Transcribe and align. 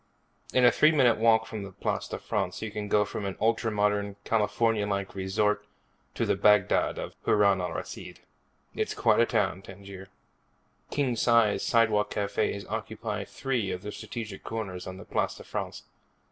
In 0.51 0.65
a 0.65 0.71
three 0.71 0.91
minute 0.91 1.19
walk 1.19 1.45
from 1.45 1.61
the 1.61 1.71
Place 1.73 2.07
de 2.07 2.17
France 2.17 2.63
you 2.63 2.71
can 2.71 2.87
go 2.87 3.05
from 3.05 3.23
an 3.23 3.37
ultra 3.39 3.69
modern, 3.69 4.15
California 4.23 4.87
like 4.87 5.13
resort 5.13 5.63
to 6.15 6.25
the 6.25 6.35
Baghdad 6.35 6.97
of 6.97 7.13
Harun 7.23 7.61
al 7.61 7.71
Rashid. 7.73 8.19
It's 8.73 8.95
quite 8.95 9.19
a 9.19 9.27
town, 9.27 9.61
Tangier. 9.61 10.07
King 10.89 11.15
size 11.15 11.61
sidewalk 11.61 12.09
cafes 12.09 12.65
occupy 12.65 13.25
three 13.25 13.69
of 13.69 13.83
the 13.83 13.91
strategic 13.91 14.43
corners 14.43 14.87
on 14.87 14.97
the 14.97 15.05
Place 15.05 15.35
de 15.35 15.43
France. 15.43 15.83